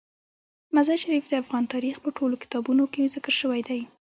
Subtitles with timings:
[0.75, 3.81] مزارشریف د افغان تاریخ په ټولو کتابونو کې ذکر شوی دی.